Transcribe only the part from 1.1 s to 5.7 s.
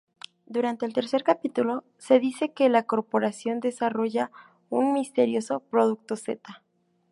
capítulo se dice que la Corporación desarrolla un misterioso